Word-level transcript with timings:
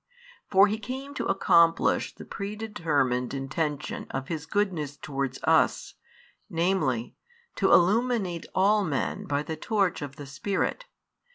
For 0.49 0.65
He 0.65 0.79
came 0.79 1.13
to 1.13 1.27
accomplish 1.27 2.15
the 2.15 2.25
predetermined 2.25 3.35
intention 3.35 4.07
of 4.09 4.29
His 4.29 4.47
goodness 4.47 4.97
towards 4.97 5.37
us, 5.43 5.93
namely, 6.49 7.13
to 7.57 7.71
illuminate 7.71 8.47
all 8.55 8.83
men 8.83 9.25
by 9.25 9.43
the 9.43 9.55
torch 9.55 10.01
of 10.01 10.15
the 10.15 10.25
Spirit. 10.25 10.85